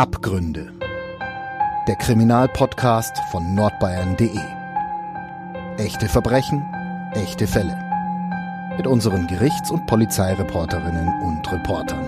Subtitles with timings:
[0.00, 0.72] Abgründe.
[1.86, 4.30] Der Kriminalpodcast von nordbayern.de.
[5.76, 6.64] Echte Verbrechen,
[7.12, 7.76] echte Fälle.
[8.78, 12.02] Mit unseren Gerichts- und Polizeireporterinnen und Reportern.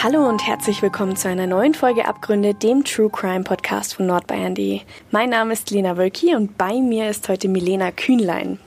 [0.00, 4.82] Hallo und herzlich willkommen zu einer neuen Folge Abgründe, dem True Crime Podcast von nordbayern.de.
[5.10, 8.60] Mein Name ist Lena Wölki und bei mir ist heute Milena Kühnlein.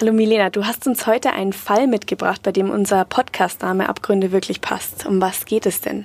[0.00, 4.60] Hallo Milena, du hast uns heute einen Fall mitgebracht, bei dem unser Podcastname Abgründe wirklich
[4.60, 5.06] passt.
[5.06, 6.04] Um was geht es denn?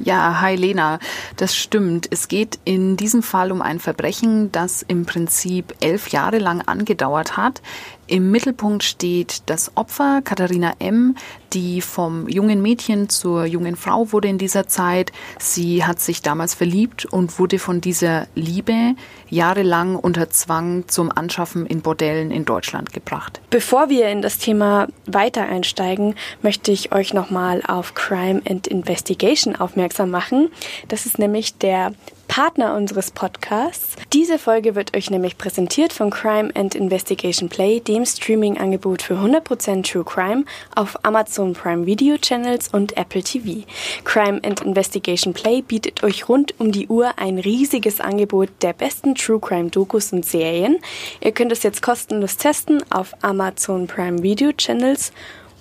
[0.00, 0.98] Ja, hi Lena,
[1.36, 2.08] das stimmt.
[2.10, 7.36] Es geht in diesem Fall um ein Verbrechen, das im Prinzip elf Jahre lang angedauert
[7.36, 7.62] hat.
[8.10, 11.14] Im Mittelpunkt steht das Opfer, Katharina M.,
[11.52, 15.12] die vom jungen Mädchen zur jungen Frau wurde in dieser Zeit.
[15.38, 18.96] Sie hat sich damals verliebt und wurde von dieser Liebe
[19.28, 23.40] jahrelang unter Zwang zum Anschaffen in Bordellen in Deutschland gebracht.
[23.50, 29.54] Bevor wir in das Thema weiter einsteigen, möchte ich euch nochmal auf Crime and Investigation
[29.54, 30.50] aufmerksam machen.
[30.88, 31.92] Das ist nämlich der
[32.30, 33.96] Partner unseres Podcasts.
[34.12, 39.90] Diese Folge wird euch nämlich präsentiert von Crime and Investigation Play, dem Streaming-Angebot für 100%
[39.90, 40.44] True Crime
[40.76, 43.66] auf Amazon Prime Video Channels und Apple TV.
[44.04, 49.16] Crime and Investigation Play bietet euch rund um die Uhr ein riesiges Angebot der besten
[49.16, 50.78] True Crime Dokus und Serien.
[51.20, 55.12] Ihr könnt es jetzt kostenlos testen auf Amazon Prime Video Channels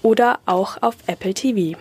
[0.03, 1.79] oder auch auf Apple TV.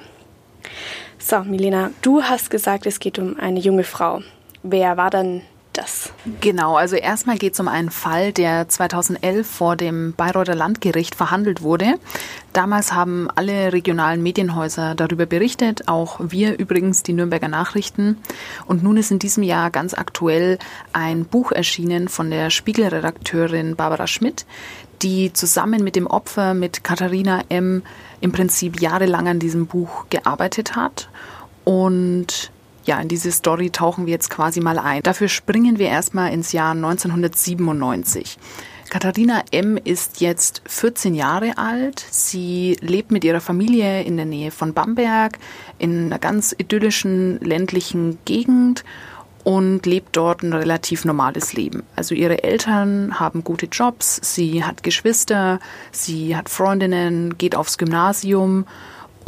[1.18, 4.22] So, Milena, du hast gesagt, es geht um eine junge Frau.
[4.62, 5.42] Wer war dann
[5.78, 6.12] das?
[6.40, 11.62] Genau, also erstmal geht es um einen Fall, der 2011 vor dem Bayreuther Landgericht verhandelt
[11.62, 11.94] wurde.
[12.52, 18.18] Damals haben alle regionalen Medienhäuser darüber berichtet, auch wir übrigens, die Nürnberger Nachrichten.
[18.66, 20.58] Und nun ist in diesem Jahr ganz aktuell
[20.92, 24.46] ein Buch erschienen von der Spiegelredakteurin Barbara Schmidt,
[25.02, 27.82] die zusammen mit dem Opfer, mit Katharina M.,
[28.20, 31.08] im Prinzip jahrelang an diesem Buch gearbeitet hat.
[31.64, 32.50] Und
[32.88, 35.02] ja, in diese Story tauchen wir jetzt quasi mal ein.
[35.02, 38.38] Dafür springen wir erstmal ins Jahr 1997.
[38.88, 39.76] Katharina M.
[39.76, 42.02] ist jetzt 14 Jahre alt.
[42.10, 45.38] Sie lebt mit ihrer Familie in der Nähe von Bamberg
[45.78, 48.84] in einer ganz idyllischen ländlichen Gegend
[49.44, 51.82] und lebt dort ein relativ normales Leben.
[51.94, 55.60] Also ihre Eltern haben gute Jobs, sie hat Geschwister,
[55.92, 58.64] sie hat Freundinnen, geht aufs Gymnasium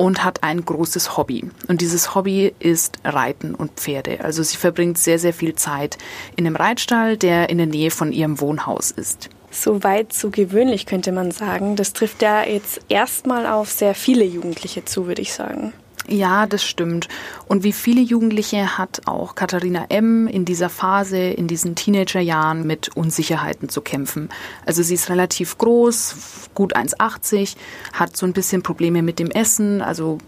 [0.00, 1.50] und hat ein großes Hobby.
[1.68, 4.24] Und dieses Hobby ist Reiten und Pferde.
[4.24, 5.98] Also sie verbringt sehr, sehr viel Zeit
[6.36, 9.28] in einem Reitstall, der in der Nähe von ihrem Wohnhaus ist.
[9.50, 11.76] So weit, so gewöhnlich könnte man sagen.
[11.76, 15.74] Das trifft ja jetzt erstmal auf sehr viele Jugendliche zu, würde ich sagen.
[16.12, 17.06] Ja, das stimmt.
[17.46, 20.26] Und wie viele Jugendliche hat auch Katharina M.
[20.26, 24.28] in dieser Phase, in diesen Teenagerjahren mit Unsicherheiten zu kämpfen.
[24.66, 27.54] Also sie ist relativ groß, gut 1,80,
[27.92, 30.18] hat so ein bisschen Probleme mit dem Essen, also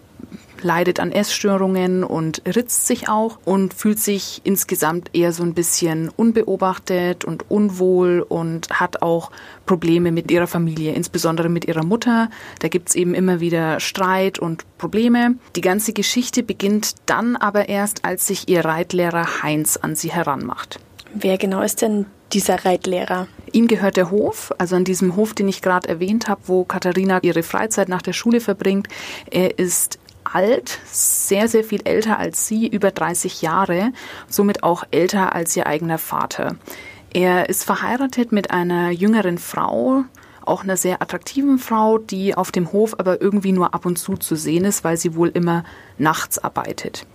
[0.63, 6.09] leidet an Essstörungen und ritzt sich auch und fühlt sich insgesamt eher so ein bisschen
[6.09, 9.31] unbeobachtet und unwohl und hat auch
[9.67, 12.31] Probleme mit ihrer Familie, insbesondere mit ihrer Mutter.
[12.61, 15.37] Da gibt's eben immer wieder Streit und Probleme.
[15.57, 20.79] Die ganze Geschichte beginnt dann aber erst, als sich ihr Reitlehrer Heinz an sie heranmacht.
[21.15, 23.29] Wer genau ist denn dieser Reitlehrer?
[23.53, 27.19] Ihm gehört der Hof, also an diesem Hof, den ich gerade erwähnt habe, wo Katharina
[27.23, 28.89] ihre Freizeit nach der Schule verbringt.
[29.31, 29.99] Er ist
[30.35, 33.93] alt, sehr, sehr viel älter als sie, über 30 Jahre,
[34.29, 36.57] somit auch älter als ihr eigener Vater.
[37.13, 40.05] Er ist verheiratet mit einer jüngeren Frau,
[40.45, 44.17] auch einer sehr attraktiven Frau, die auf dem Hof aber irgendwie nur ab und zu
[44.17, 45.65] zu sehen ist, weil sie wohl immer
[45.99, 47.07] nachts arbeitet.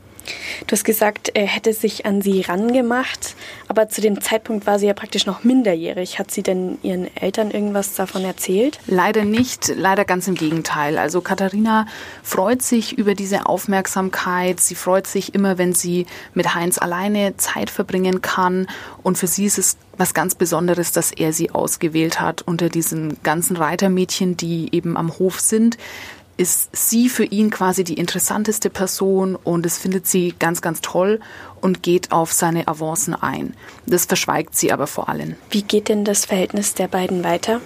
[0.65, 3.35] Du hast gesagt, er hätte sich an sie rangemacht,
[3.67, 6.19] aber zu dem Zeitpunkt war sie ja praktisch noch minderjährig.
[6.19, 8.79] Hat sie denn ihren Eltern irgendwas davon erzählt?
[8.88, 10.97] Leider nicht, leider ganz im Gegenteil.
[10.97, 11.88] Also Katharina
[12.23, 14.59] freut sich über diese Aufmerksamkeit.
[14.59, 18.67] Sie freut sich immer, wenn sie mit Heinz alleine Zeit verbringen kann.
[19.03, 23.17] Und für sie ist es was ganz Besonderes, dass er sie ausgewählt hat unter diesen
[23.23, 25.77] ganzen Reitermädchen, die eben am Hof sind
[26.38, 31.19] ist sie für ihn quasi die interessanteste Person und es findet sie ganz, ganz toll
[31.62, 33.56] und geht auf seine Avancen ein.
[33.86, 35.36] Das verschweigt sie aber vor allem.
[35.50, 37.60] Wie geht denn das Verhältnis der beiden weiter?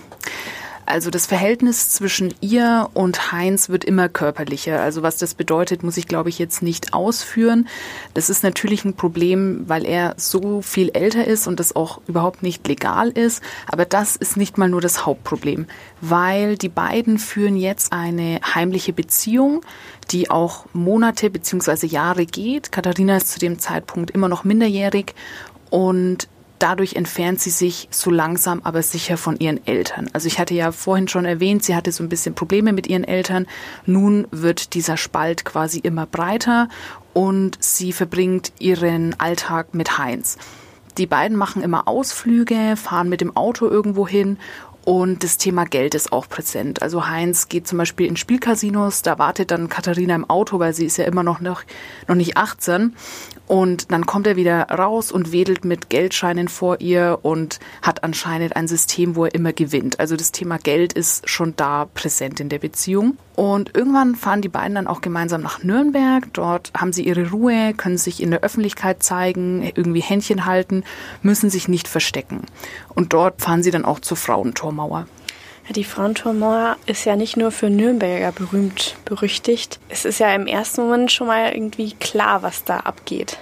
[0.91, 4.81] Also das Verhältnis zwischen ihr und Heinz wird immer körperlicher.
[4.81, 7.69] Also was das bedeutet, muss ich glaube ich jetzt nicht ausführen.
[8.13, 12.43] Das ist natürlich ein Problem, weil er so viel älter ist und das auch überhaupt
[12.43, 13.41] nicht legal ist.
[13.67, 15.65] Aber das ist nicht mal nur das Hauptproblem,
[16.01, 19.61] weil die beiden führen jetzt eine heimliche Beziehung,
[20.11, 21.87] die auch Monate bzw.
[21.87, 22.73] Jahre geht.
[22.73, 25.15] Katharina ist zu dem Zeitpunkt immer noch minderjährig
[25.69, 26.27] und
[26.61, 30.09] dadurch entfernt sie sich so langsam aber sicher von ihren Eltern.
[30.13, 33.03] Also ich hatte ja vorhin schon erwähnt, sie hatte so ein bisschen Probleme mit ihren
[33.03, 33.47] Eltern.
[33.85, 36.69] Nun wird dieser Spalt quasi immer breiter
[37.13, 40.37] und sie verbringt ihren Alltag mit Heinz.
[40.97, 44.37] Die beiden machen immer Ausflüge, fahren mit dem Auto irgendwo hin
[44.83, 46.81] und das Thema Geld ist auch präsent.
[46.81, 50.85] Also Heinz geht zum Beispiel in Spielcasinos, da wartet dann Katharina im Auto, weil sie
[50.85, 51.63] ist ja immer noch, noch,
[52.07, 52.95] noch nicht 18.
[53.51, 58.55] Und dann kommt er wieder raus und wedelt mit Geldscheinen vor ihr und hat anscheinend
[58.55, 59.99] ein System, wo er immer gewinnt.
[59.99, 63.17] Also das Thema Geld ist schon da präsent in der Beziehung.
[63.35, 66.31] Und irgendwann fahren die beiden dann auch gemeinsam nach Nürnberg.
[66.31, 70.85] Dort haben sie ihre Ruhe, können sich in der Öffentlichkeit zeigen, irgendwie Händchen halten,
[71.21, 72.45] müssen sich nicht verstecken.
[72.95, 75.07] Und dort fahren sie dann auch zur Frauentormauer.
[75.69, 79.79] Die Frauentormauer ist ja nicht nur für Nürnberger berühmt berüchtigt.
[79.89, 83.37] Es ist ja im ersten Moment schon mal irgendwie klar, was da abgeht.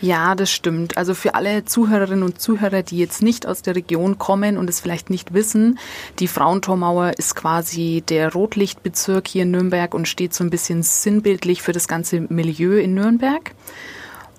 [0.00, 0.96] Ja, das stimmt.
[0.96, 4.80] Also für alle Zuhörerinnen und Zuhörer, die jetzt nicht aus der Region kommen und es
[4.80, 5.78] vielleicht nicht wissen,
[6.18, 11.60] die Frauentormauer ist quasi der Rotlichtbezirk hier in Nürnberg und steht so ein bisschen sinnbildlich
[11.60, 13.52] für das ganze Milieu in Nürnberg.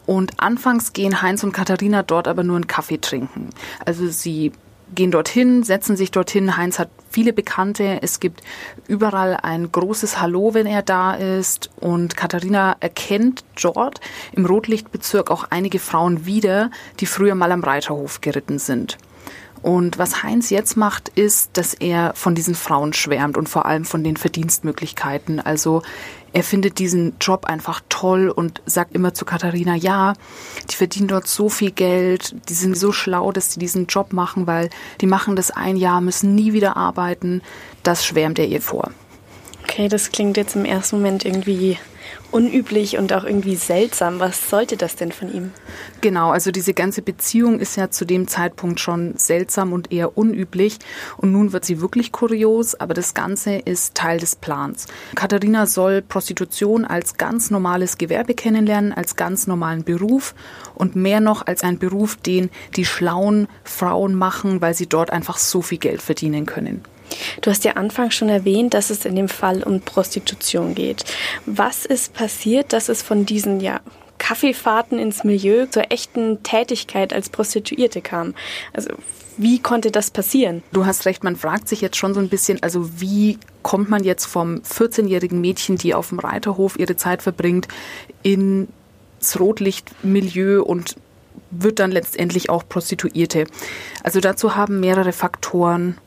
[0.08, 3.52] Und anfangs gehen Heinz und Katharina dort aber nur einen Kaffee trinken.
[3.86, 4.52] Also sie
[4.94, 6.58] gehen dorthin, setzen sich dorthin.
[6.58, 8.00] Heinz hat viele Bekannte.
[8.02, 8.42] Es gibt
[8.88, 11.70] überall ein großes Hallo, wenn er da ist.
[11.80, 14.00] Und Katharina erkennt dort
[14.34, 18.98] im Rotlichtbezirk auch einige Frauen wieder, die früher mal am Reiterhof geritten sind.
[19.62, 23.86] Und was Heinz jetzt macht, ist, dass er von diesen Frauen schwärmt und vor allem
[23.86, 25.40] von den Verdienstmöglichkeiten.
[25.40, 25.84] Also
[26.34, 30.14] er findet diesen Job einfach toll und sagt immer zu Katharina, ja,
[30.70, 34.48] die verdienen dort so viel Geld, die sind so schlau, dass sie diesen Job machen,
[34.48, 34.70] weil
[35.02, 37.42] die machen das ein Jahr, müssen nie wieder arbeiten.
[37.84, 38.92] Das schwärmt er ihr vor.
[39.64, 41.78] Okay, das klingt jetzt im ersten Moment irgendwie
[42.32, 44.20] unüblich und auch irgendwie seltsam.
[44.20, 45.52] Was sollte das denn von ihm?
[46.02, 50.80] Genau, also diese ganze Beziehung ist ja zu dem Zeitpunkt schon seltsam und eher unüblich.
[51.18, 54.88] Und nun wird sie wirklich kurios, aber das Ganze ist Teil des Plans.
[55.16, 60.34] Katharina soll Prostitution als ganz normales Gewerbe kennenlernen, als ganz normalen Beruf
[60.76, 65.38] und mehr noch als einen Beruf, den die schlauen Frauen machen, weil sie dort einfach
[65.38, 66.84] so viel Geld verdienen können.
[67.42, 71.04] Du hast ja anfangs schon erwähnt, dass es in dem Fall um Prostitution geht.
[71.46, 73.82] Was ist passiert, dass es von diesen ja,
[74.18, 78.36] Kaffeefahrten ins Milieu zur echten Tätigkeit als Prostituierte kam?
[78.74, 78.92] Also
[79.38, 80.62] wie konnte das passieren?
[80.72, 84.04] Du hast recht, man fragt sich jetzt schon so ein bisschen, also wie kommt man
[84.04, 87.68] jetzt vom 14-jährigen Mädchen, die auf dem Reiterhof ihre Zeit verbringt,
[88.24, 88.68] ins
[89.40, 90.96] Rotlichtmilieu und
[91.50, 93.46] wird dann letztendlich auch Prostituierte.
[94.04, 95.98] Also dazu haben mehrere Faktoren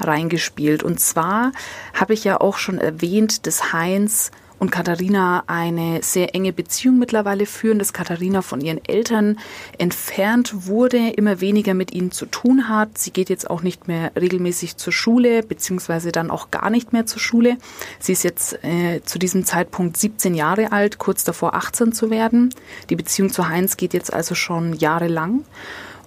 [0.00, 0.82] reingespielt.
[0.82, 1.52] Und zwar
[1.92, 7.44] habe ich ja auch schon erwähnt, dass Heinz und Katharina eine sehr enge Beziehung mittlerweile
[7.44, 9.38] führen, dass Katharina von ihren Eltern
[9.78, 12.96] entfernt wurde, immer weniger mit ihnen zu tun hat.
[12.96, 17.04] Sie geht jetzt auch nicht mehr regelmäßig zur Schule, beziehungsweise dann auch gar nicht mehr
[17.04, 17.58] zur Schule.
[17.98, 22.48] Sie ist jetzt äh, zu diesem Zeitpunkt 17 Jahre alt, kurz davor 18 zu werden.
[22.90, 25.44] Die Beziehung zu Heinz geht jetzt also schon jahrelang.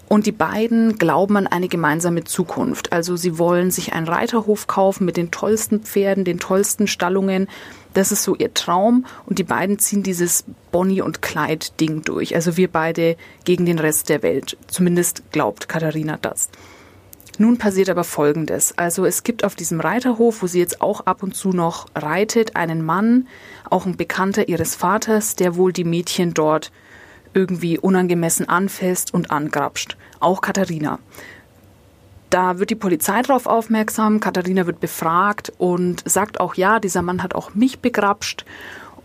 [0.10, 2.94] Und die beiden glauben an eine gemeinsame Zukunft.
[2.94, 7.48] Also sie wollen sich einen Reiterhof kaufen mit den tollsten Pferden, den tollsten Stallungen.
[7.94, 9.06] Das ist so ihr Traum.
[9.26, 12.36] Und die beiden ziehen dieses Bonnie und Clyde Ding durch.
[12.36, 14.56] Also wir beide gegen den Rest der Welt.
[14.68, 16.50] Zumindest glaubt Katharina das.
[17.38, 18.78] Nun passiert aber Folgendes.
[18.78, 22.56] Also es gibt auf diesem Reiterhof, wo sie jetzt auch ab und zu noch reitet,
[22.56, 23.28] einen Mann,
[23.70, 26.72] auch ein Bekannter ihres Vaters, der wohl die Mädchen dort
[27.34, 29.98] irgendwie unangemessen anfasst und angrapscht.
[30.20, 31.00] Auch Katharina.
[32.30, 37.24] Da wird die Polizei darauf aufmerksam, Katharina wird befragt und sagt auch, ja, dieser Mann
[37.24, 38.46] hat auch mich begrapscht.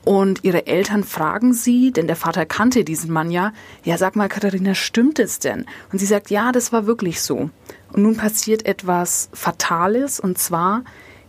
[0.04, 3.52] Und ihre Eltern fragen sie, denn der Vater kannte diesen Mann ja,
[3.84, 5.66] ja, sag mal, Katharina, stimmt es denn?
[5.92, 7.50] Und sie sagt, ja, das war wirklich so.
[7.92, 10.82] Und nun passiert etwas Fatales, und zwar,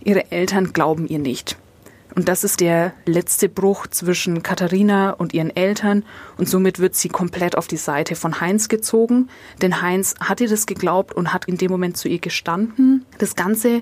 [0.03, 1.57] ihre Eltern glauben ihr nicht.
[2.15, 6.03] Und das ist der letzte Bruch zwischen Katharina und ihren Eltern.
[6.38, 9.29] Und somit wird sie komplett auf die Seite von Heinz gezogen,
[9.62, 13.05] denn Heinz hat ihr das geglaubt und hat in dem Moment zu ihr gestanden.
[13.17, 13.82] Das Ganze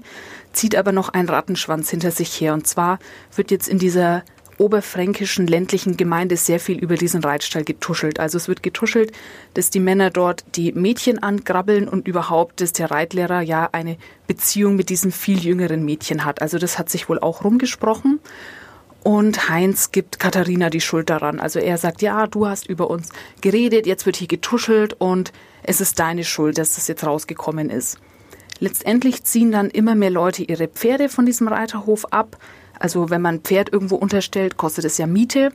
[0.53, 2.53] zieht aber noch einen Rattenschwanz hinter sich her.
[2.53, 2.99] Und zwar
[3.35, 4.23] wird jetzt in dieser
[4.61, 8.19] oberfränkischen ländlichen Gemeinde sehr viel über diesen Reitstall getuschelt.
[8.19, 9.11] Also es wird getuschelt,
[9.55, 14.75] dass die Männer dort die Mädchen angrabbeln und überhaupt, dass der Reitlehrer ja eine Beziehung
[14.75, 16.41] mit diesem viel jüngeren Mädchen hat.
[16.41, 18.19] Also das hat sich wohl auch rumgesprochen.
[19.03, 21.39] Und Heinz gibt Katharina die Schuld daran.
[21.39, 23.09] Also er sagt, ja, du hast über uns
[23.41, 27.99] geredet, jetzt wird hier getuschelt und es ist deine Schuld, dass das jetzt rausgekommen ist.
[28.59, 32.37] Letztendlich ziehen dann immer mehr Leute ihre Pferde von diesem Reiterhof ab.
[32.81, 35.51] Also wenn man ein Pferd irgendwo unterstellt, kostet es ja Miete.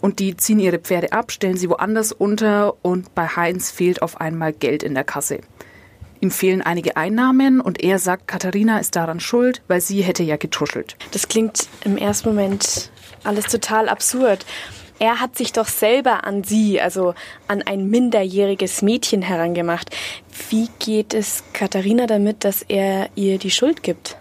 [0.00, 4.18] und die ziehen ihre Pferde ab, stellen sie woanders unter und bei Heinz fehlt auf
[4.18, 5.40] einmal Geld in der Kasse.
[6.20, 10.36] Ihm fehlen einige Einnahmen und er sagt, Katharina ist daran schuld, weil sie hätte ja
[10.36, 10.96] getuschelt.
[11.12, 12.90] Das klingt im ersten Moment
[13.24, 14.46] alles total absurd.
[14.98, 17.14] Er hat sich doch selber an sie, also
[17.48, 19.94] an ein minderjähriges Mädchen herangemacht.
[20.50, 24.19] Wie geht es Katharina damit, dass er ihr die Schuld gibt?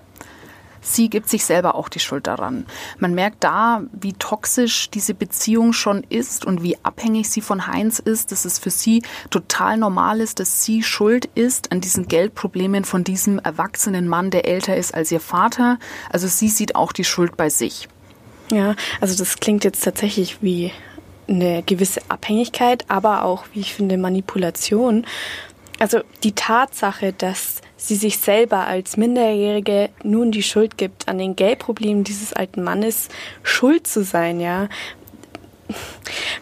[0.94, 2.66] Sie gibt sich selber auch die Schuld daran.
[2.98, 8.00] Man merkt da, wie toxisch diese Beziehung schon ist und wie abhängig sie von Heinz
[8.00, 12.86] ist, dass es für sie total normal ist, dass sie schuld ist an diesen Geldproblemen
[12.86, 15.80] von diesem erwachsenen Mann, der älter ist als ihr Vater.
[16.10, 17.88] Also sie sieht auch die Schuld bei sich.
[18.52, 20.72] Ja, also das klingt jetzt tatsächlich wie
[21.28, 25.06] eine gewisse Abhängigkeit, aber auch, wie ich finde, Manipulation.
[25.80, 31.36] Also die Tatsache, dass sie sich selber als Minderjährige nun die Schuld gibt, an den
[31.36, 33.10] Geldproblemen dieses alten Mannes
[33.42, 34.68] schuld zu sein, ja.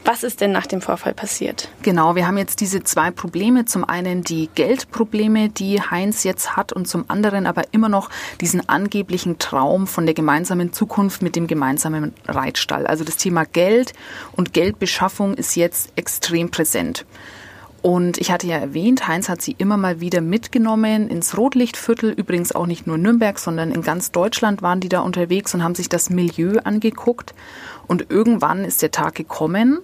[0.05, 1.67] Was ist denn nach dem Vorfall passiert?
[1.81, 3.65] Genau, wir haben jetzt diese zwei Probleme.
[3.65, 8.67] Zum einen die Geldprobleme, die Heinz jetzt hat und zum anderen aber immer noch diesen
[8.69, 12.87] angeblichen Traum von der gemeinsamen Zukunft mit dem gemeinsamen Reitstall.
[12.87, 13.91] Also das Thema Geld
[14.31, 17.05] und Geldbeschaffung ist jetzt extrem präsent.
[17.81, 22.11] Und ich hatte ja erwähnt, Heinz hat sie immer mal wieder mitgenommen ins Rotlichtviertel.
[22.11, 25.75] Übrigens auch nicht nur Nürnberg, sondern in ganz Deutschland waren die da unterwegs und haben
[25.75, 27.33] sich das Milieu angeguckt.
[27.87, 29.79] Und irgendwann ist der Tag gekommen,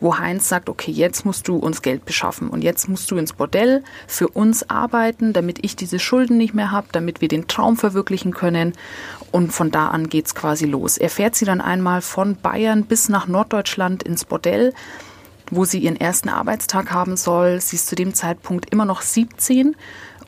[0.00, 3.32] wo Heinz sagt, okay, jetzt musst du uns Geld beschaffen und jetzt musst du ins
[3.32, 7.76] Bordell für uns arbeiten, damit ich diese Schulden nicht mehr habe, damit wir den Traum
[7.76, 8.74] verwirklichen können.
[9.32, 10.98] Und von da an geht's quasi los.
[10.98, 14.74] Er fährt sie dann einmal von Bayern bis nach Norddeutschland ins Bordell
[15.50, 17.60] wo sie ihren ersten Arbeitstag haben soll.
[17.60, 19.76] Sie ist zu dem Zeitpunkt immer noch 17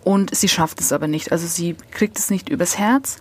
[0.05, 1.33] und sie schafft es aber nicht.
[1.33, 3.19] Also sie kriegt es nicht übers Herz.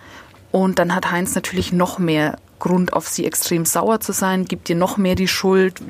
[0.51, 4.70] Und dann hat Heinz natürlich noch mehr Grund, auf sie extrem sauer zu sein, gibt
[4.70, 5.82] ihr noch mehr die Schuld,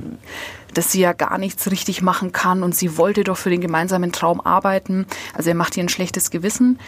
[0.74, 4.12] dass sie ja gar nichts richtig machen kann und sie wollte doch für den gemeinsamen
[4.12, 5.06] Traum arbeiten.
[5.34, 6.80] Also er macht ihr ein schlechtes Gewissen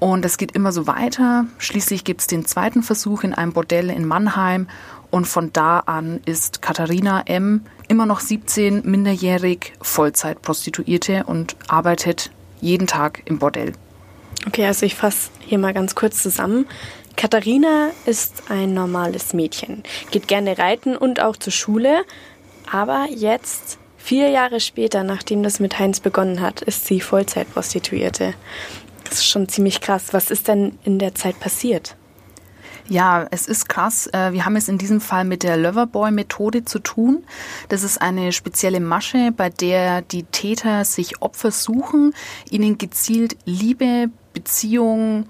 [0.00, 1.46] und es geht immer so weiter.
[1.58, 4.68] Schließlich gibt es den zweiten Versuch in einem Bordell in Mannheim
[5.10, 7.62] und von da an ist Katharina M.
[7.88, 13.72] immer noch 17, minderjährig, Vollzeitprostituierte und arbeitet jeden Tag im Bordell.
[14.46, 16.66] Okay, also ich fasse hier mal ganz kurz zusammen.
[17.16, 22.04] Katharina ist ein normales Mädchen, geht gerne reiten und auch zur Schule,
[22.70, 28.34] aber jetzt, vier Jahre später, nachdem das mit Heinz begonnen hat, ist sie Vollzeitprostituierte.
[29.04, 30.12] Das ist schon ziemlich krass.
[30.12, 31.96] Was ist denn in der Zeit passiert?
[32.88, 34.06] Ja, es ist krass.
[34.12, 37.24] Äh, wir haben es in diesem Fall mit der Loverboy-Methode zu tun.
[37.68, 42.14] Das ist eine spezielle Masche, bei der die Täter sich Opfer suchen,
[42.50, 45.26] ihnen gezielt Liebe, Beziehung,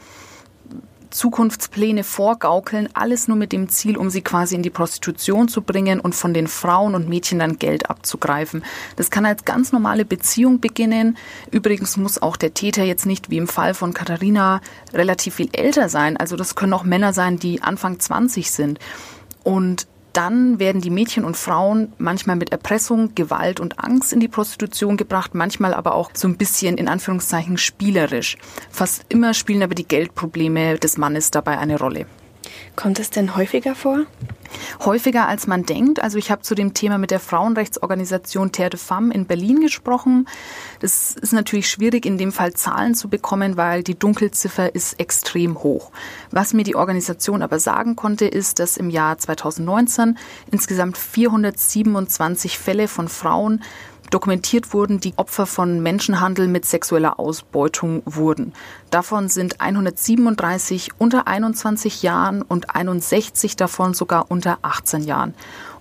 [1.11, 6.01] Zukunftspläne vorgaukeln, alles nur mit dem Ziel, um sie quasi in die Prostitution zu bringen
[6.01, 8.65] und von den Frauen und Mädchen dann Geld abzugreifen.
[8.97, 11.17] Das kann als ganz normale Beziehung beginnen.
[11.51, 14.61] Übrigens muss auch der Täter jetzt nicht wie im Fall von Katharina
[14.93, 16.17] relativ viel älter sein.
[16.17, 18.79] Also das können auch Männer sein, die Anfang 20 sind.
[19.43, 19.87] Und
[20.17, 24.97] dann werden die Mädchen und Frauen manchmal mit Erpressung, Gewalt und Angst in die Prostitution
[24.97, 28.39] gebracht, manchmal aber auch so ein bisschen in Anführungszeichen spielerisch.
[28.71, 32.07] Fast immer spielen aber die Geldprobleme des Mannes dabei eine Rolle.
[32.75, 34.01] Kommt es denn häufiger vor?
[34.85, 36.03] Häufiger als man denkt.
[36.03, 40.29] Also ich habe zu dem Thema mit der Frauenrechtsorganisation Terre de Femme in Berlin gesprochen.
[40.81, 45.63] Das ist natürlich schwierig, in dem Fall Zahlen zu bekommen, weil die Dunkelziffer ist extrem
[45.63, 45.91] hoch.
[46.31, 50.19] Was mir die Organisation aber sagen konnte, ist, dass im Jahr 2019
[50.51, 53.63] insgesamt 427 Fälle von Frauen
[54.11, 58.53] dokumentiert wurden, die Opfer von Menschenhandel mit sexueller Ausbeutung wurden.
[58.91, 65.35] Davon sind 137 unter 21 Jahren und 61 davon sogar unter 18 Jahren.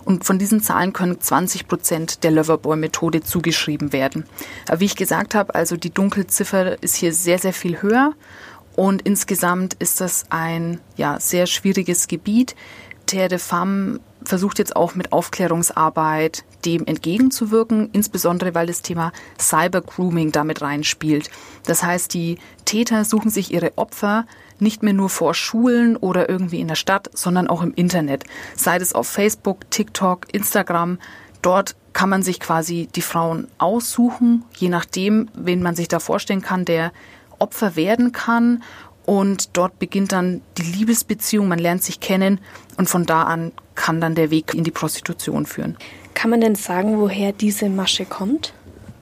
[0.04, 4.24] Und von diesen Zahlen können 20 Prozent der Loverboy-Methode zugeschrieben werden.
[4.68, 8.12] Aber wie ich gesagt habe, also die Dunkelziffer ist hier sehr, sehr viel höher.
[8.76, 12.54] Und insgesamt ist das ein ja, sehr schwieriges Gebiet.
[13.06, 20.32] Terre de Femme versucht jetzt auch mit Aufklärungsarbeit dem entgegenzuwirken, insbesondere weil das Thema Cyber-Grooming
[20.32, 21.30] damit reinspielt.
[21.64, 24.26] Das heißt, die Täter suchen sich ihre Opfer
[24.58, 28.24] nicht mehr nur vor Schulen oder irgendwie in der Stadt, sondern auch im Internet.
[28.54, 30.98] Sei es auf Facebook, TikTok, Instagram.
[31.42, 36.42] Dort kann man sich quasi die Frauen aussuchen, je nachdem, wen man sich da vorstellen
[36.42, 36.92] kann, der
[37.38, 38.62] Opfer werden kann
[39.06, 42.40] und dort beginnt dann die Liebesbeziehung, man lernt sich kennen
[42.76, 45.76] und von da an kann dann der Weg in die Prostitution führen.
[46.14, 48.52] Kann man denn sagen, woher diese Masche kommt?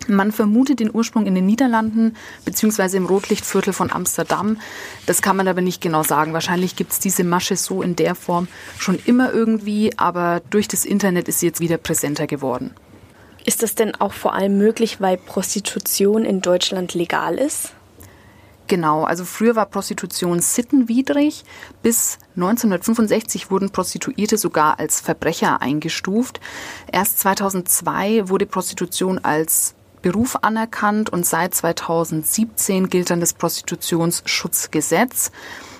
[0.06, 4.58] Man vermutet den Ursprung in den Niederlanden beziehungsweise im Rotlichtviertel von Amsterdam.
[5.06, 6.34] Das kann man aber nicht genau sagen.
[6.34, 10.84] Wahrscheinlich gibt es diese Masche so in der Form schon immer irgendwie, aber durch das
[10.84, 12.75] Internet ist sie jetzt wieder präsenter geworden.
[13.46, 17.73] Ist das denn auch vor allem möglich, weil Prostitution in Deutschland legal ist?
[18.66, 21.44] Genau, also früher war Prostitution sittenwidrig.
[21.83, 26.40] Bis 1965 wurden Prostituierte sogar als Verbrecher eingestuft.
[26.90, 35.30] Erst 2002 wurde Prostitution als Beruf anerkannt und seit 2017 gilt dann das Prostitutionsschutzgesetz.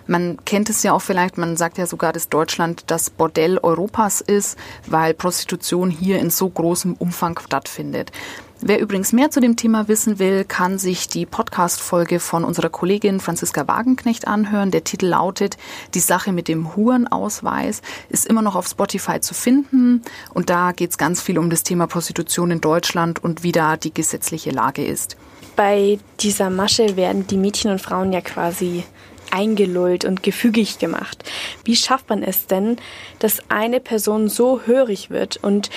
[0.07, 4.21] Man kennt es ja auch vielleicht, man sagt ja sogar, dass Deutschland das Bordell Europas
[4.21, 8.13] ist, weil Prostitution hier in so großem Umfang stattfindet.
[8.67, 13.21] Wer übrigens mehr zu dem Thema wissen will, kann sich die Podcast-Folge von unserer Kollegin
[13.21, 14.71] Franziska Wagenknecht anhören.
[14.71, 15.59] Der Titel lautet
[15.93, 20.01] Die Sache mit dem Hurenausweis, ist immer noch auf Spotify zu finden.
[20.33, 23.77] Und da geht es ganz viel um das Thema Prostitution in Deutschland und wie da
[23.77, 25.19] die gesetzliche Lage ist.
[25.57, 28.85] Bei dieser Masche werden die Mädchen und Frauen ja quasi
[29.31, 31.23] eingelullt und gefügig gemacht.
[31.65, 32.79] Wie schafft man es denn,
[33.19, 35.69] dass eine Person so hörig wird und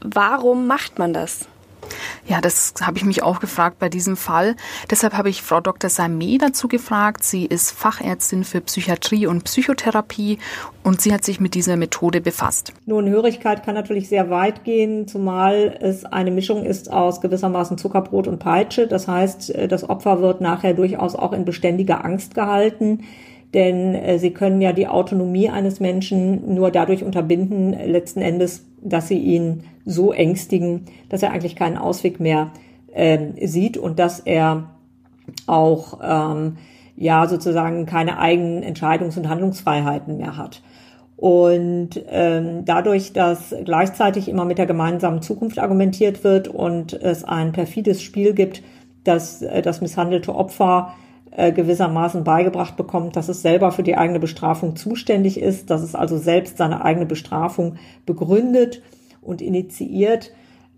[0.00, 1.48] warum macht man das?
[2.26, 4.56] Ja, das habe ich mich auch gefragt bei diesem Fall.
[4.90, 5.90] Deshalb habe ich Frau Dr.
[5.90, 7.24] Sameh dazu gefragt.
[7.24, 10.38] Sie ist Fachärztin für Psychiatrie und Psychotherapie
[10.82, 12.72] und sie hat sich mit dieser Methode befasst.
[12.84, 18.26] Nun, Hörigkeit kann natürlich sehr weit gehen, zumal es eine Mischung ist aus gewissermaßen Zuckerbrot
[18.26, 18.86] und Peitsche.
[18.86, 23.04] Das heißt, das Opfer wird nachher durchaus auch in beständiger Angst gehalten
[23.54, 29.08] denn äh, sie können ja die Autonomie eines Menschen nur dadurch unterbinden, letzten Endes, dass
[29.08, 32.50] sie ihn so ängstigen, dass er eigentlich keinen Ausweg mehr
[32.92, 34.70] äh, sieht und dass er
[35.46, 36.56] auch ähm,
[36.96, 40.62] ja sozusagen keine eigenen Entscheidungs- und Handlungsfreiheiten mehr hat.
[41.16, 47.52] Und ähm, dadurch, dass gleichzeitig immer mit der gemeinsamen Zukunft argumentiert wird und es ein
[47.52, 48.62] perfides Spiel gibt,
[49.04, 50.94] dass äh, das misshandelte Opfer
[51.30, 55.94] äh, gewissermaßen beigebracht bekommt, dass es selber für die eigene Bestrafung zuständig ist, dass es
[55.94, 58.82] also selbst seine eigene Bestrafung begründet
[59.20, 60.32] und initiiert,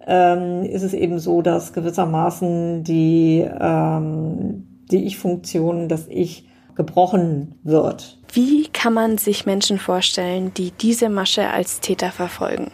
[0.07, 8.19] ähm, ist es eben so, dass gewissermaßen die, ähm, die Ich-Funktion, das Ich gebrochen wird.
[8.33, 12.71] Wie kann man sich Menschen vorstellen, die diese Masche als Täter verfolgen?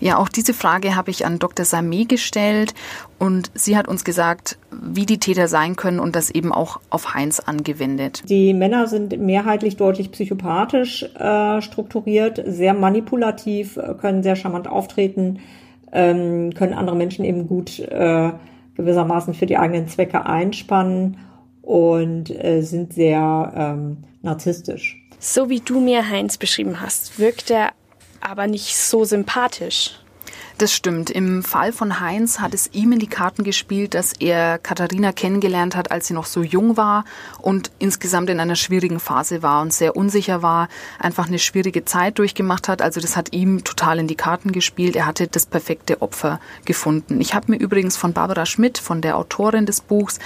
[0.00, 1.64] Ja, auch diese Frage habe ich an Dr.
[1.64, 2.74] Sameh gestellt
[3.18, 7.14] und sie hat uns gesagt, wie die Täter sein können und das eben auch auf
[7.14, 8.22] Heinz angewendet.
[8.28, 15.40] Die Männer sind mehrheitlich deutlich psychopathisch äh, strukturiert, sehr manipulativ, äh, können sehr charmant auftreten,
[15.92, 18.32] ähm, können andere Menschen eben gut äh,
[18.74, 21.18] gewissermaßen für die eigenen Zwecke einspannen
[21.62, 25.02] und äh, sind sehr ähm, narzisstisch.
[25.18, 27.72] So wie du mir Heinz beschrieben hast, wirkt er
[28.20, 29.98] aber nicht so sympathisch.
[30.58, 31.08] Das stimmt.
[31.08, 35.76] Im Fall von Heinz hat es ihm in die Karten gespielt, dass er Katharina kennengelernt
[35.76, 37.04] hat, als sie noch so jung war
[37.40, 40.68] und insgesamt in einer schwierigen Phase war und sehr unsicher war,
[40.98, 42.82] einfach eine schwierige Zeit durchgemacht hat.
[42.82, 44.96] Also das hat ihm total in die Karten gespielt.
[44.96, 47.20] Er hatte das perfekte Opfer gefunden.
[47.20, 50.18] Ich habe mir übrigens von Barbara Schmidt, von der Autorin des Buchs,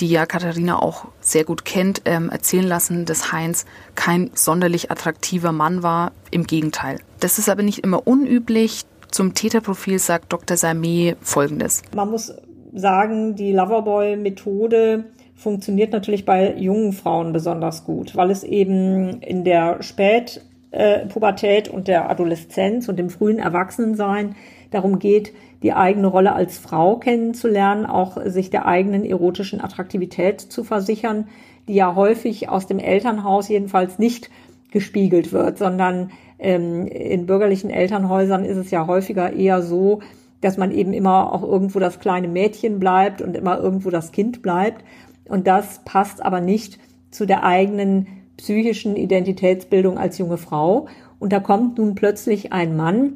[0.00, 5.52] die ja Katharina auch sehr gut kennt, ähm, erzählen lassen, dass Heinz kein sonderlich attraktiver
[5.52, 6.12] Mann war.
[6.30, 7.00] Im Gegenteil.
[7.20, 8.84] Das ist aber nicht immer unüblich.
[9.10, 10.56] Zum Täterprofil sagt Dr.
[10.56, 11.82] Sameh Folgendes.
[11.94, 12.34] Man muss
[12.74, 19.82] sagen, die Loverboy-Methode funktioniert natürlich bei jungen Frauen besonders gut, weil es eben in der
[19.82, 24.34] Spätpubertät und der Adoleszenz und dem frühen Erwachsenensein
[24.70, 30.64] darum geht, die eigene Rolle als Frau kennenzulernen, auch sich der eigenen erotischen Attraktivität zu
[30.64, 31.28] versichern,
[31.66, 34.30] die ja häufig aus dem Elternhaus jedenfalls nicht
[34.70, 40.00] gespiegelt wird, sondern in bürgerlichen Elternhäusern ist es ja häufiger eher so,
[40.40, 44.40] dass man eben immer auch irgendwo das kleine Mädchen bleibt und immer irgendwo das Kind
[44.40, 44.84] bleibt.
[45.28, 46.78] Und das passt aber nicht
[47.10, 50.86] zu der eigenen psychischen Identitätsbildung als junge Frau.
[51.18, 53.14] Und da kommt nun plötzlich ein Mann,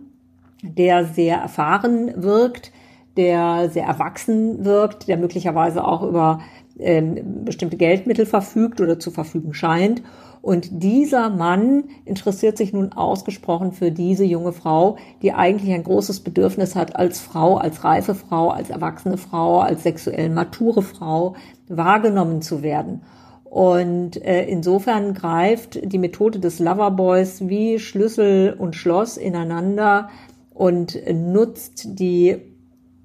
[0.62, 2.72] der sehr erfahren wirkt,
[3.16, 6.40] der sehr erwachsen wirkt, der möglicherweise auch über
[6.78, 10.02] ähm, bestimmte Geldmittel verfügt oder zu verfügen scheint
[10.42, 16.20] und dieser Mann interessiert sich nun ausgesprochen für diese junge Frau, die eigentlich ein großes
[16.20, 21.36] Bedürfnis hat, als Frau, als reife Frau, als erwachsene Frau, als sexuell mature Frau
[21.68, 23.02] wahrgenommen zu werden.
[23.44, 30.08] Und äh, insofern greift die Methode des Loverboys wie Schlüssel und Schloss ineinander
[30.52, 32.38] und nutzt die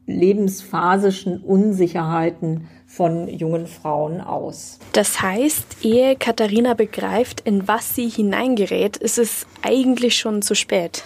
[0.07, 4.79] lebensphasischen Unsicherheiten von jungen Frauen aus.
[4.93, 11.03] Das heißt, ehe Katharina begreift, in was sie hineingerät, ist es eigentlich schon zu spät.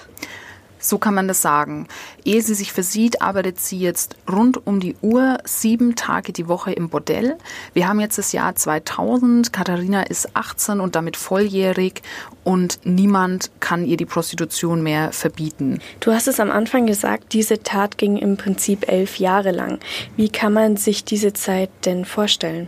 [0.82, 1.88] So kann man das sagen.
[2.26, 6.74] Ehe sie sich versieht, arbeitet sie jetzt rund um die Uhr, sieben Tage die Woche
[6.74, 7.38] im Bordell.
[7.74, 9.54] Wir haben jetzt das Jahr 2000.
[9.54, 12.02] Katharina ist 18 und damit volljährig
[12.44, 15.80] und niemand kann ihr die Prostitution mehr verbieten.
[16.00, 19.80] Du hast es am Anfang gesagt, diese Tat ging im Prinzip elf Jahre lang.
[20.16, 22.68] Wie kann man sich diese Zeit denn vorstellen?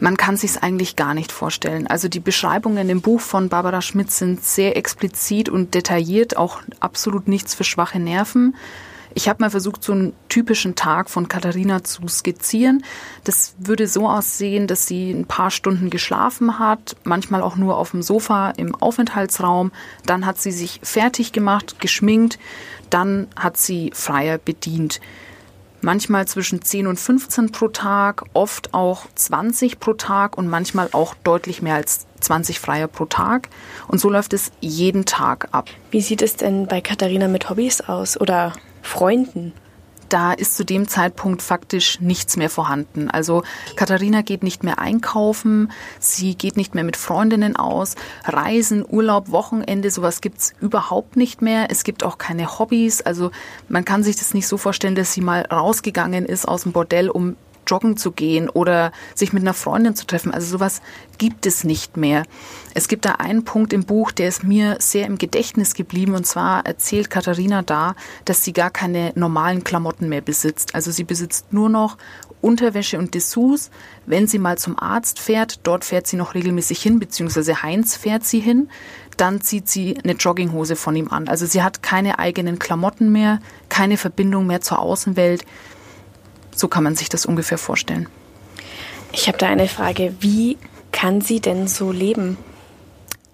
[0.00, 1.86] Man kann sich es eigentlich gar nicht vorstellen.
[1.86, 7.28] Also die Beschreibungen im Buch von Barbara Schmidt sind sehr explizit und detailliert, auch absolut
[7.28, 8.56] nichts für schwache Nerven.
[9.12, 12.84] Ich habe mal versucht, so einen typischen Tag von Katharina zu skizzieren.
[13.24, 17.90] Das würde so aussehen, dass sie ein paar Stunden geschlafen hat, manchmal auch nur auf
[17.90, 19.72] dem Sofa im Aufenthaltsraum.
[20.06, 22.38] Dann hat sie sich fertig gemacht, geschminkt.
[22.88, 25.00] Dann hat sie Freier bedient
[25.82, 31.14] manchmal zwischen 10 und 15 pro Tag, oft auch 20 pro Tag und manchmal auch
[31.14, 33.48] deutlich mehr als 20 Freier pro Tag.
[33.88, 35.70] Und so läuft es jeden Tag ab.
[35.90, 39.52] Wie sieht es denn bei Katharina mit Hobbys aus oder Freunden?
[40.12, 43.10] Da ist zu dem Zeitpunkt faktisch nichts mehr vorhanden.
[43.10, 43.42] Also
[43.76, 47.94] Katharina geht nicht mehr einkaufen, sie geht nicht mehr mit Freundinnen aus,
[48.24, 51.68] Reisen, Urlaub, Wochenende, sowas gibt's überhaupt nicht mehr.
[51.70, 53.00] Es gibt auch keine Hobbys.
[53.02, 53.30] Also
[53.68, 57.08] man kann sich das nicht so vorstellen, dass sie mal rausgegangen ist aus dem Bordell,
[57.08, 60.32] um joggen zu gehen oder sich mit einer Freundin zu treffen.
[60.32, 60.82] Also sowas
[61.18, 62.24] gibt es nicht mehr.
[62.74, 66.14] Es gibt da einen Punkt im Buch, der ist mir sehr im Gedächtnis geblieben.
[66.14, 67.94] Und zwar erzählt Katharina da,
[68.24, 70.74] dass sie gar keine normalen Klamotten mehr besitzt.
[70.74, 71.96] Also sie besitzt nur noch
[72.40, 73.70] Unterwäsche und Dessous.
[74.06, 78.24] Wenn sie mal zum Arzt fährt, dort fährt sie noch regelmäßig hin, beziehungsweise Heinz fährt
[78.24, 78.68] sie hin,
[79.16, 81.28] dann zieht sie eine Jogginghose von ihm an.
[81.28, 85.44] Also sie hat keine eigenen Klamotten mehr, keine Verbindung mehr zur Außenwelt.
[86.60, 88.06] So kann man sich das ungefähr vorstellen.
[89.12, 90.14] Ich habe da eine Frage.
[90.20, 90.58] Wie
[90.92, 92.36] kann sie denn so leben?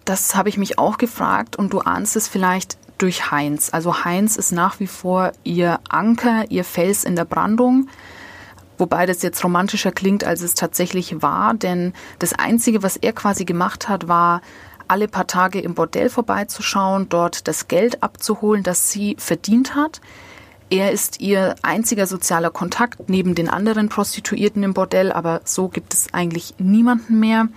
[0.04, 3.70] Das habe ich mich auch gefragt und du ahnst es vielleicht durch Heinz.
[3.72, 7.88] Also Heinz ist nach wie vor ihr Anker, ihr Fels in der Brandung.
[8.78, 13.44] Wobei das jetzt romantischer klingt, als es tatsächlich war, denn das Einzige, was er quasi
[13.44, 14.40] gemacht hat, war,
[14.86, 20.00] alle paar Tage im Bordell vorbeizuschauen, dort das Geld abzuholen, das sie verdient hat.
[20.68, 25.94] Er ist ihr einziger sozialer Kontakt neben den anderen Prostituierten im Bordell, aber so gibt
[25.94, 27.48] es eigentlich niemanden mehr.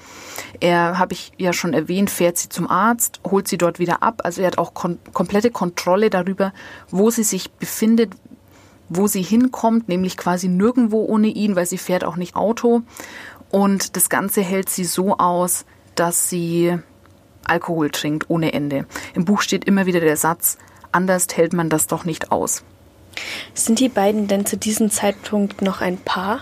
[0.59, 4.21] Er, habe ich ja schon erwähnt, fährt sie zum Arzt, holt sie dort wieder ab.
[4.23, 6.53] Also er hat auch kon komplette Kontrolle darüber,
[6.91, 8.13] wo sie sich befindet,
[8.89, 12.83] wo sie hinkommt, nämlich quasi nirgendwo ohne ihn, weil sie fährt auch nicht Auto.
[13.49, 16.77] Und das Ganze hält sie so aus, dass sie
[17.43, 18.85] Alkohol trinkt ohne Ende.
[19.15, 20.59] Im Buch steht immer wieder der Satz,
[20.91, 22.63] anders hält man das doch nicht aus.
[23.53, 26.41] Sind die beiden denn zu diesem Zeitpunkt noch ein Paar?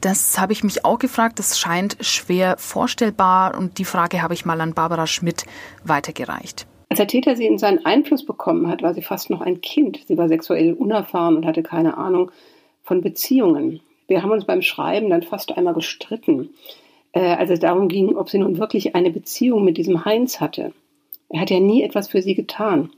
[0.00, 1.38] Das habe ich mich auch gefragt.
[1.38, 5.44] Das scheint schwer vorstellbar und die Frage habe ich mal an Barbara Schmidt
[5.84, 6.66] weitergereicht.
[6.88, 10.00] Als der Täter sie in seinen Einfluss bekommen hat, war sie fast noch ein Kind.
[10.08, 12.32] Sie war sexuell unerfahren und hatte keine Ahnung
[12.82, 13.80] von Beziehungen.
[14.08, 16.50] Wir haben uns beim Schreiben dann fast einmal gestritten,
[17.12, 20.72] äh, als es darum ging, ob sie nun wirklich eine Beziehung mit diesem Heinz hatte.
[21.28, 22.90] Er hat ja nie etwas für sie getan.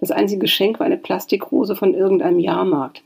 [0.00, 3.02] Das einzige Geschenk war eine Plastikrose von irgendeinem Jahrmarkt.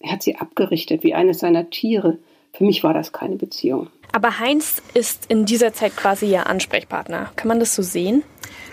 [0.00, 2.18] Er hat sie abgerichtet wie eines seiner Tiere.
[2.52, 3.88] Für mich war das keine Beziehung.
[4.10, 7.30] Aber Heinz ist in dieser Zeit quasi ihr Ansprechpartner.
[7.36, 8.24] Kann man das so sehen?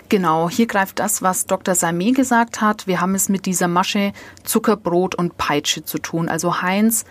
[0.08, 1.74] Genau, hier greift das, was Dr.
[1.74, 2.88] Salmé gesagt hat.
[2.88, 6.28] Wir haben es mit dieser Masche Zuckerbrot und Peitsche zu tun.
[6.28, 7.04] Also Heinz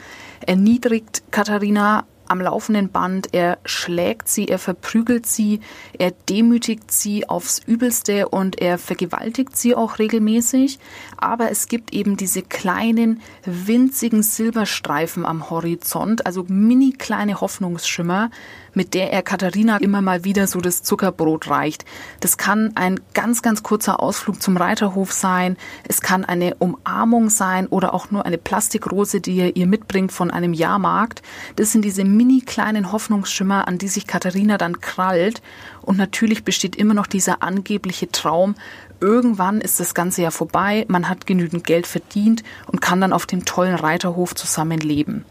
[0.45, 3.29] erniedrigt Katharina am laufenden Band.
[3.33, 5.59] Er schlägt sie, er verprügelt sie,
[5.97, 10.79] er demütigt sie aufs Übelste und er vergewaltigt sie auch regelmäßig.
[11.17, 18.29] Aber es gibt eben diese kleinen, winzigen Silberstreifen am Horizont, also mini kleine Hoffnungsschimmer,
[18.73, 21.85] mit der er Katharina immer mal wieder so das Zuckerbrot reicht.
[22.19, 25.57] Das kann ein ganz, ganz kurzer Ausflug zum Reiterhof sein.
[25.87, 30.31] Es kann eine Umarmung sein oder auch nur eine Plastikrose, die er ihr mitbringt von
[30.31, 31.21] einem Jahrmarkt.
[31.55, 35.41] Das sind diese mini kleinen Hoffnungsschimmer, an die sich Katharina dann krallt.
[35.81, 38.55] Und natürlich besteht immer noch dieser angebliche Traum,
[38.99, 43.25] irgendwann ist das Ganze ja vorbei, man hat genügend Geld verdient und kann dann auf
[43.25, 45.25] dem tollen Reiterhof zusammenleben.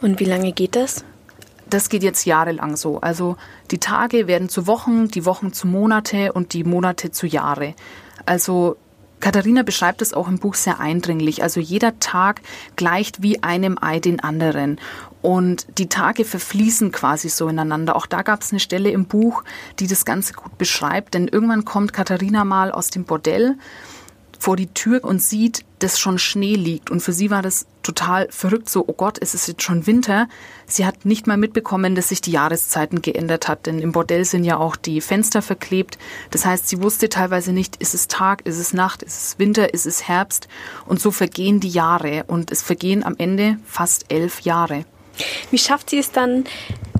[0.00, 1.04] Und wie lange geht das?
[1.70, 3.00] Das geht jetzt jahrelang so.
[3.00, 3.36] Also
[3.70, 7.74] die Tage werden zu Wochen, die Wochen zu Monate und die Monate zu Jahre.
[8.26, 8.76] Also
[9.20, 11.42] Katharina beschreibt es auch im Buch sehr eindringlich.
[11.42, 12.40] Also jeder Tag
[12.76, 14.78] gleicht wie einem Ei den anderen.
[15.22, 17.96] Und die Tage verfließen quasi so ineinander.
[17.96, 19.42] Auch da gab es eine Stelle im Buch,
[19.80, 21.14] die das Ganze gut beschreibt.
[21.14, 23.56] Denn irgendwann kommt Katharina mal aus dem Bordell
[24.38, 26.90] vor die Tür und sieht, dass schon Schnee liegt.
[26.90, 30.28] Und für sie war das total verrückt, so, oh Gott, es ist jetzt schon Winter.
[30.66, 34.44] Sie hat nicht mal mitbekommen, dass sich die Jahreszeiten geändert hat, denn im Bordell sind
[34.44, 35.98] ja auch die Fenster verklebt.
[36.30, 39.72] Das heißt, sie wusste teilweise nicht, ist es Tag, ist es Nacht, ist es Winter,
[39.72, 40.48] ist es Herbst.
[40.86, 44.84] Und so vergehen die Jahre und es vergehen am Ende fast elf Jahre.
[45.50, 46.44] Wie schafft sie es dann,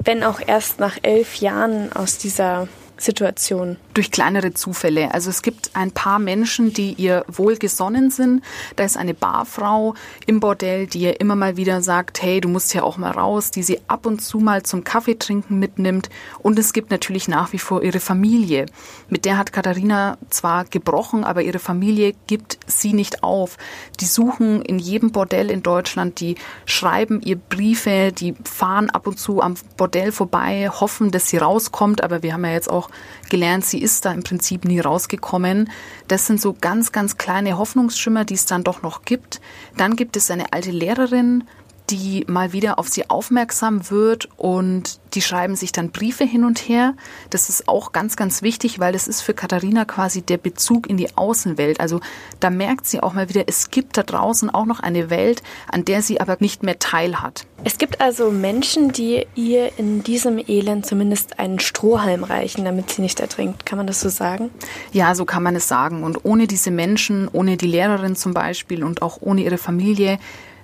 [0.04, 2.68] wenn auch erst nach elf Jahren aus dieser
[2.98, 3.76] Situation?
[3.94, 5.12] Durch kleinere Zufälle.
[5.14, 8.42] Also es gibt ein paar Menschen, die ihr wohlgesonnen sind.
[8.76, 9.94] Da ist eine Barfrau
[10.26, 13.50] im Bordell, die ihr immer mal wieder sagt, hey, du musst ja auch mal raus,
[13.50, 16.10] die sie ab und zu mal zum Kaffeetrinken mitnimmt.
[16.40, 18.66] Und es gibt natürlich nach wie vor ihre Familie.
[19.08, 23.56] Mit der hat Katharina zwar gebrochen, aber ihre Familie gibt sie nicht auf.
[24.00, 29.18] Die suchen in jedem Bordell in Deutschland, die schreiben ihr Briefe, die fahren ab und
[29.18, 32.02] zu am Bordell vorbei, hoffen, dass sie rauskommt.
[32.02, 32.87] Aber wir haben ja jetzt auch
[33.28, 35.70] gelernt, sie ist da im Prinzip nie rausgekommen.
[36.08, 39.40] Das sind so ganz, ganz kleine Hoffnungsschimmer, die es dann doch noch gibt.
[39.76, 41.44] Dann gibt es eine alte Lehrerin,
[41.90, 46.68] die mal wieder auf sie aufmerksam wird und die schreiben sich dann Briefe hin und
[46.68, 46.94] her.
[47.30, 50.96] Das ist auch ganz, ganz wichtig, weil das ist für Katharina quasi der Bezug in
[50.96, 51.80] die Außenwelt.
[51.80, 52.00] Also
[52.40, 55.84] da merkt sie auch mal wieder, es gibt da draußen auch noch eine Welt, an
[55.84, 57.46] der sie aber nicht mehr teilhat.
[57.64, 63.02] Es gibt also Menschen, die ihr in diesem Elend zumindest einen Strohhalm reichen, damit sie
[63.02, 63.66] nicht ertrinkt.
[63.66, 64.50] Kann man das so sagen?
[64.92, 66.04] Ja, so kann man es sagen.
[66.04, 70.18] Und ohne diese Menschen, ohne die Lehrerin zum Beispiel und auch ohne ihre Familie,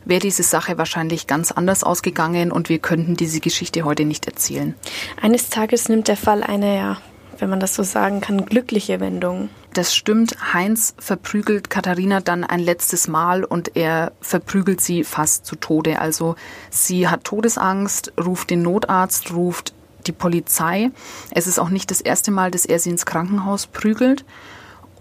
[0.05, 4.75] wäre diese Sache wahrscheinlich ganz anders ausgegangen und wir könnten diese Geschichte heute nicht erzählen.
[5.21, 6.97] Eines Tages nimmt der Fall eine, ja,
[7.39, 9.49] wenn man das so sagen kann, glückliche Wendung.
[9.73, 10.37] Das stimmt.
[10.55, 15.99] Heinz verprügelt Katharina dann ein letztes Mal und er verprügelt sie fast zu Tode.
[15.99, 16.37] Also
[16.71, 19.75] sie hat Todesangst, ruft den Notarzt, ruft
[20.07, 20.91] die Polizei.
[21.33, 24.25] Es ist auch nicht das erste Mal, dass er sie ins Krankenhaus prügelt.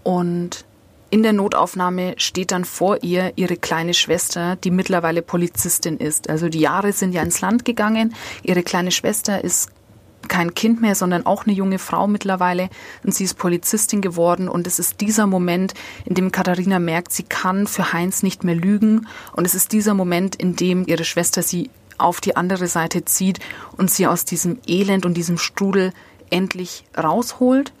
[0.02, 0.64] Und
[1.14, 6.28] in der Notaufnahme steht dann vor ihr ihre kleine Schwester, die mittlerweile Polizistin ist.
[6.28, 8.16] Also die Jahre sind ja ins Land gegangen.
[8.42, 9.70] Ihre kleine Schwester ist
[10.26, 12.68] kein Kind mehr, sondern auch eine junge Frau mittlerweile
[13.04, 15.74] und sie ist Polizistin geworden und es ist dieser Moment,
[16.04, 19.94] in dem Katharina merkt, sie kann für Heinz nicht mehr lügen und es ist dieser
[19.94, 23.38] Moment, in dem ihre Schwester sie auf die andere Seite zieht
[23.76, 25.92] und sie aus diesem Elend und diesem Strudel
[26.30, 27.72] endlich rausholt.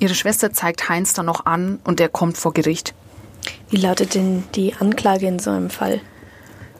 [0.00, 2.94] Ihre Schwester zeigt Heinz dann noch an und er kommt vor Gericht.
[3.68, 6.00] Wie lautet denn die Anklage in so einem Fall?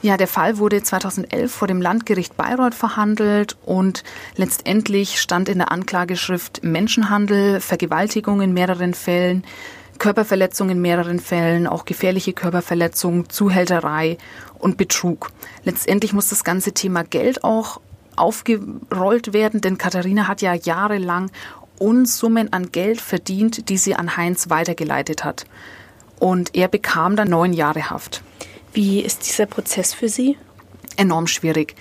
[0.02, 4.02] Ja, der Fall wurde 2011 vor dem Landgericht Bayreuth verhandelt und
[4.37, 9.44] letztendlich stand in der Anklageschrift Menschenhandel, Vergewaltigung in mehreren Fällen,
[9.98, 14.16] Körperverletzung in mehreren Fällen, auch gefährliche Körperverletzung, Zuhälterei
[14.59, 15.30] und Betrug.
[15.64, 17.83] Letztendlich muss das ganze Thema Geld auch
[18.16, 21.30] aufgerollt werden, denn Katharina hat ja jahrelang
[21.80, 25.46] Unsummen an Geld verdient, die sie an Heinz weitergeleitet hat.
[26.18, 28.22] Und er bekam dann neun Jahre Haft.
[28.72, 30.36] Wie ist dieser Prozess für Sie?
[31.00, 31.76] Enorm schwierig.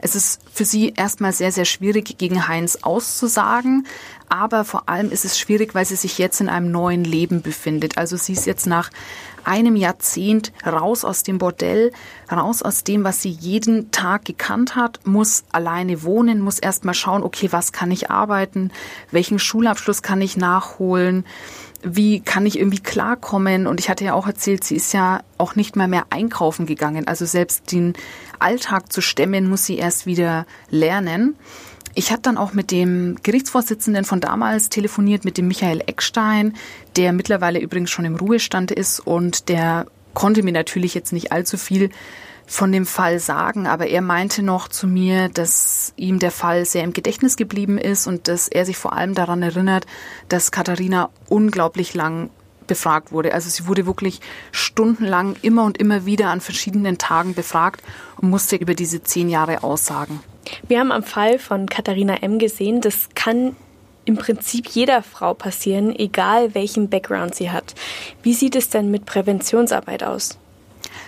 [0.00, 3.86] Es ist für sie erstmal sehr, sehr schwierig, gegen Heinz auszusagen.
[4.28, 7.98] Aber vor allem ist es schwierig, weil sie sich jetzt in einem neuen Leben befindet.
[7.98, 8.90] Also sie ist jetzt nach
[9.44, 11.92] einem Jahrzehnt raus aus dem Bordell,
[12.32, 17.22] raus aus dem, was sie jeden Tag gekannt hat, muss alleine wohnen, muss erstmal schauen,
[17.22, 18.72] okay, was kann ich arbeiten,
[19.12, 21.24] welchen Schulabschluss kann ich nachholen,
[21.84, 23.66] wie kann ich irgendwie klarkommen?
[23.66, 27.06] Und ich hatte ja auch erzählt, sie ist ja auch nicht mal mehr einkaufen gegangen.
[27.06, 27.92] Also selbst den
[28.38, 31.36] Alltag zu stemmen, muss sie erst wieder lernen.
[31.94, 36.54] Ich habe dann auch mit dem Gerichtsvorsitzenden von damals telefoniert, mit dem Michael Eckstein,
[36.96, 41.56] der mittlerweile übrigens schon im Ruhestand ist und der konnte mir natürlich jetzt nicht allzu
[41.56, 41.90] viel
[42.46, 46.84] von dem Fall sagen, aber er meinte noch zu mir, dass ihm der Fall sehr
[46.84, 49.86] im Gedächtnis geblieben ist und dass er sich vor allem daran erinnert,
[50.28, 52.30] dass Katharina unglaublich lang
[52.66, 53.32] befragt wurde.
[53.34, 54.20] Also sie wurde wirklich
[54.52, 57.82] stundenlang immer und immer wieder an verschiedenen Tagen befragt
[58.20, 60.20] und musste über diese zehn Jahre aussagen.
[60.68, 62.38] Wir haben am Fall von Katharina M.
[62.38, 63.56] gesehen, das kann
[64.04, 67.74] im Prinzip jeder Frau passieren, egal welchen Background sie hat.
[68.22, 70.38] Wie sieht es denn mit Präventionsarbeit aus?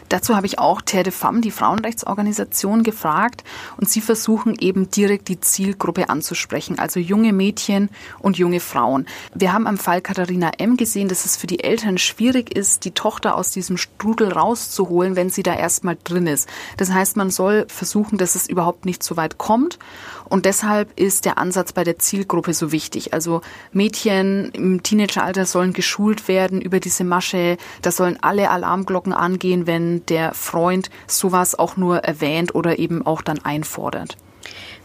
[0.08, 3.44] Dazu habe ich auch Terre de Femme, die Frauenrechtsorganisation, gefragt
[3.76, 7.90] und sie versuchen eben direkt die Zielgruppe anzusprechen, also junge Mädchen
[8.20, 9.06] und junge Frauen.
[9.34, 10.76] Wir haben am Fall Katharina M.
[10.76, 15.30] gesehen, dass es für die Eltern schwierig ist, die Tochter aus diesem Strudel rauszuholen, wenn
[15.30, 16.48] sie da erstmal drin ist.
[16.76, 19.78] Das heißt, man soll versuchen, dass es überhaupt nicht so weit kommt
[20.28, 23.12] und deshalb ist der Ansatz bei der Zielgruppe so wichtig.
[23.12, 27.56] Also Mädchen im Teenageralter sollen geschult werden über diese Masche.
[27.82, 33.22] Da sollen alle Alarmglocken angehen, wenn der Freund sowas auch nur erwähnt oder eben auch
[33.22, 34.16] dann einfordert.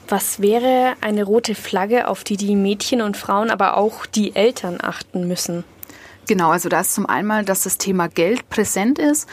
[0.08, 4.78] Was wäre eine rote Flagge, auf die die Mädchen und Frauen, aber auch die Eltern
[4.82, 5.64] achten müssen?
[6.28, 9.28] Genau, also da ist zum einen, dass das Thema Geld präsent ist.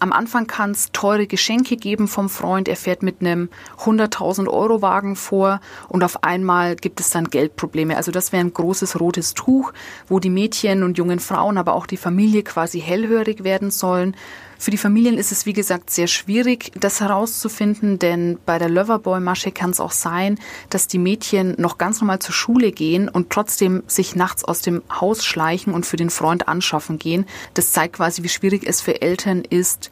[0.00, 2.68] Am Anfang kann es teure Geschenke geben vom Freund.
[2.68, 3.50] Er fährt mit einem
[3.84, 7.98] 100.000 Euro Wagen vor und auf einmal gibt es dann Geldprobleme.
[7.98, 9.74] Also das wäre ein großes rotes Tuch,
[10.08, 14.16] wo die Mädchen und jungen Frauen, aber auch die Familie quasi hellhörig werden sollen.
[14.60, 19.52] Für die Familien ist es, wie gesagt, sehr schwierig, das herauszufinden, denn bei der Loverboy-Masche
[19.52, 23.82] kann es auch sein, dass die Mädchen noch ganz normal zur Schule gehen und trotzdem
[23.86, 27.24] sich nachts aus dem Haus schleichen und für den Freund anschaffen gehen.
[27.54, 29.90] Das zeigt quasi, wie schwierig es für Eltern ist,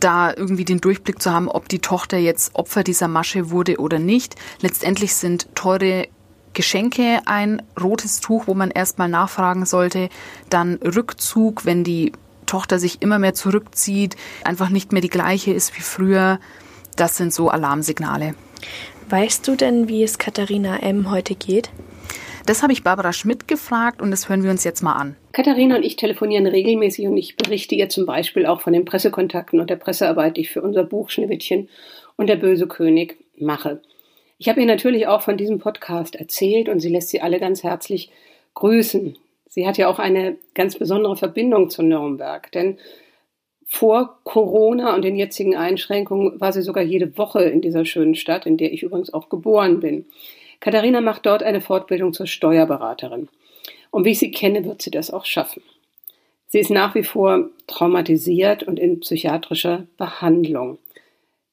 [0.00, 4.00] da irgendwie den Durchblick zu haben, ob die Tochter jetzt Opfer dieser Masche wurde oder
[4.00, 4.34] nicht.
[4.60, 6.08] Letztendlich sind teure
[6.52, 10.08] Geschenke ein rotes Tuch, wo man erstmal nachfragen sollte.
[10.50, 12.10] Dann Rückzug, wenn die
[12.52, 16.38] Tochter sich immer mehr zurückzieht, einfach nicht mehr die gleiche ist wie früher.
[16.96, 18.34] Das sind so Alarmsignale.
[19.08, 21.10] Weißt du denn, wie es Katharina M.
[21.10, 21.70] heute geht?
[22.44, 25.16] Das habe ich Barbara Schmidt gefragt und das hören wir uns jetzt mal an.
[25.32, 29.58] Katharina und ich telefonieren regelmäßig und ich berichte ihr zum Beispiel auch von den Pressekontakten
[29.58, 31.70] und der Pressearbeit, die ich für unser Buch Schneewittchen
[32.16, 33.80] und der böse König mache.
[34.36, 37.62] Ich habe ihr natürlich auch von diesem Podcast erzählt und sie lässt sie alle ganz
[37.62, 38.10] herzlich
[38.52, 39.16] grüßen.
[39.54, 42.78] Sie hat ja auch eine ganz besondere Verbindung zu Nürnberg, denn
[43.66, 48.46] vor Corona und den jetzigen Einschränkungen war sie sogar jede Woche in dieser schönen Stadt,
[48.46, 50.06] in der ich übrigens auch geboren bin.
[50.60, 53.28] Katharina macht dort eine Fortbildung zur Steuerberaterin.
[53.90, 55.62] Und wie ich sie kenne, wird sie das auch schaffen.
[56.46, 60.78] Sie ist nach wie vor traumatisiert und in psychiatrischer Behandlung.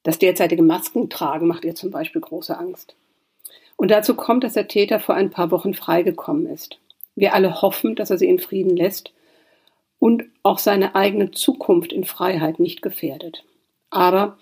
[0.03, 2.95] Das derzeitige Maskentragen macht ihr zum Beispiel große Angst.
[3.75, 6.79] Und dazu kommt, dass der Täter vor ein paar Wochen freigekommen ist.
[7.19, 9.11] Wir alle hoffen, dass er sie in Frieden lässt
[9.99, 13.43] und auch seine eigene Zukunft in Freiheit nicht gefährdet.
[13.89, 14.37] Aber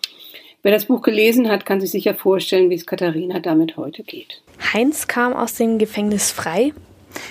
[0.62, 4.44] wer das Buch gelesen hat, kann sich sicher vorstellen, wie es Katharina damit heute geht.
[4.74, 6.74] Heinz kam aus dem Gefängnis frei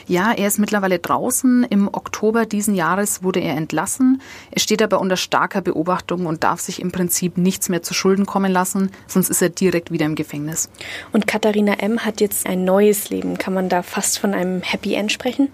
[0.07, 1.64] ja, er ist mittlerweile draußen.
[1.64, 4.20] Im Oktober diesen Jahres wurde er entlassen.
[4.51, 8.27] Er steht aber unter starker Beobachtung und darf sich im Prinzip nichts mehr zu Schulden
[8.27, 10.68] kommen lassen, sonst ist er direkt wieder im Gefängnis.
[11.12, 12.05] Und Katharina M.
[12.05, 13.38] hat jetzt ein neues Leben.
[13.38, 15.49] Kann man da fast von einem Happy End sprechen?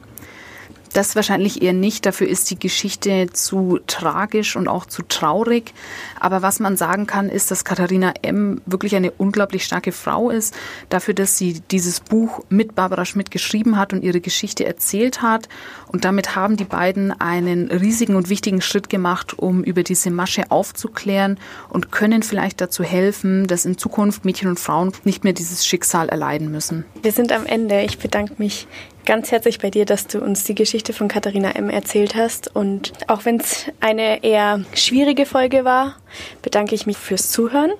[0.92, 2.04] Das wahrscheinlich eher nicht.
[2.04, 5.72] Dafür ist die Geschichte zu tragisch und auch zu traurig.
[6.20, 8.60] Aber was man sagen kann, ist, dass Katharina M.
[8.66, 10.54] wirklich eine unglaublich starke Frau ist.
[10.90, 15.48] Dafür, dass sie dieses Buch mit Barbara Schmidt geschrieben hat und ihre Geschichte erzählt hat.
[15.88, 20.50] Und damit haben die beiden einen riesigen und wichtigen Schritt gemacht, um über diese Masche
[20.50, 25.66] aufzuklären und können vielleicht dazu helfen, dass in Zukunft Mädchen und Frauen nicht mehr dieses
[25.66, 26.84] Schicksal erleiden müssen.
[27.02, 27.80] Wir sind am Ende.
[27.82, 28.66] Ich bedanke mich
[29.04, 31.70] ganz herzlich bei dir, dass du uns die Geschichte von Katharina M.
[31.70, 32.54] erzählt hast.
[32.54, 35.96] Und auch wenn es eine eher schwierige Folge war,
[36.42, 37.72] bedanke ich mich fürs Zuhören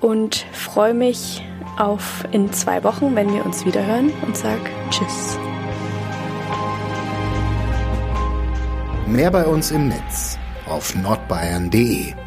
[0.00, 1.42] und freue mich
[1.78, 4.58] auf in zwei Wochen, wenn wir uns wieder hören und sag
[4.90, 5.38] Tschüss.
[9.06, 12.25] Mehr bei uns im Netz auf nordbayern.de